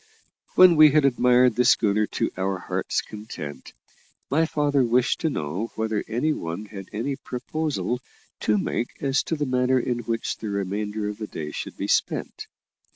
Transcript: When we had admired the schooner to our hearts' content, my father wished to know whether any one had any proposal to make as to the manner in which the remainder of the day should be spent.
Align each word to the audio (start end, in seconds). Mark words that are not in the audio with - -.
When 0.55 0.75
we 0.77 0.89
had 0.89 1.05
admired 1.05 1.55
the 1.55 1.63
schooner 1.63 2.07
to 2.07 2.31
our 2.35 2.57
hearts' 2.57 3.03
content, 3.03 3.73
my 4.31 4.47
father 4.47 4.83
wished 4.83 5.19
to 5.19 5.29
know 5.29 5.67
whether 5.75 6.03
any 6.07 6.33
one 6.33 6.65
had 6.65 6.89
any 6.91 7.17
proposal 7.17 7.99
to 8.39 8.57
make 8.57 8.95
as 9.03 9.21
to 9.21 9.35
the 9.35 9.45
manner 9.45 9.77
in 9.79 9.99
which 9.99 10.37
the 10.37 10.49
remainder 10.49 11.07
of 11.07 11.19
the 11.19 11.27
day 11.27 11.51
should 11.51 11.77
be 11.77 11.87
spent. 11.87 12.47